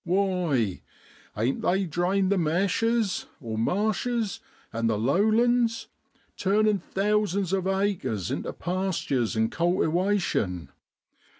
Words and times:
Why, 0.03 0.81
ain't 1.37 1.61
they 1.61 1.85
drained 1.85 2.31
the 2.31 2.37
meshes 2.39 3.27
(marshes) 3.39 4.39
an' 4.73 4.87
the 4.87 4.97
low 4.97 5.29
lands, 5.29 5.89
turnin' 6.35 6.79
thousands 6.79 7.53
of 7.53 7.67
acres 7.67 8.31
into 8.31 8.51
pastures 8.51 9.35
and 9.35 9.51
cultiwation 9.51 10.69